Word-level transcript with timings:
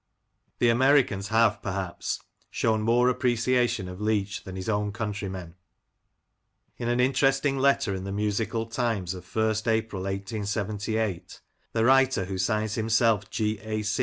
The 0.57 0.69
Americans 0.69 1.27
have, 1.27 1.61
perhaps, 1.61 2.21
shown 2.49 2.81
more 2.81 3.07
appreciation 3.07 3.87
of 3.87 4.01
Leach 4.01 4.43
than 4.43 4.55
his 4.55 4.67
own 4.67 4.91
countrymen. 4.91 5.53
In 6.79 6.87
an 6.89 6.99
interesting 6.99 7.59
letter 7.59 7.93
in 7.93 8.03
the 8.03 8.11
Musical 8.11 8.65
Times 8.65 9.13
of 9.13 9.21
ist 9.37 9.67
April, 9.67 10.01
1878,' 10.01 11.41
the 11.73 11.85
writer, 11.85 12.25
who 12.25 12.39
signs 12.39 12.73
himself 12.73 13.29
G. 13.29 13.59
A. 13.59 13.83